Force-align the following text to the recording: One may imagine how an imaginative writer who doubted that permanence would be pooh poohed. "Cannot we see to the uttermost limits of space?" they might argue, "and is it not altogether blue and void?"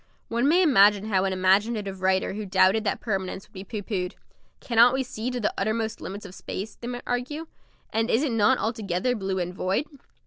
One 0.29 0.47
may 0.47 0.63
imagine 0.63 1.05
how 1.09 1.25
an 1.25 1.31
imaginative 1.31 2.01
writer 2.01 2.33
who 2.33 2.43
doubted 2.47 2.83
that 2.85 2.99
permanence 3.01 3.47
would 3.47 3.53
be 3.53 3.63
pooh 3.63 3.83
poohed. 3.83 4.15
"Cannot 4.59 4.95
we 4.95 5.03
see 5.03 5.29
to 5.29 5.39
the 5.39 5.53
uttermost 5.59 6.01
limits 6.01 6.25
of 6.25 6.33
space?" 6.33 6.73
they 6.75 6.87
might 6.87 7.03
argue, 7.05 7.45
"and 7.93 8.09
is 8.09 8.23
it 8.23 8.31
not 8.31 8.57
altogether 8.57 9.15
blue 9.15 9.37
and 9.37 9.53
void?" 9.53 9.85